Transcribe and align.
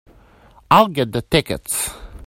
I'll 0.71 0.87
get 0.87 1.11
the 1.11 1.21
tickets. 1.21 1.91